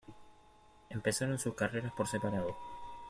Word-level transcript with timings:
Empezaron 0.89 1.37
sus 1.37 1.53
carreras 1.53 1.93
por 1.93 2.07
separado. 2.07 2.57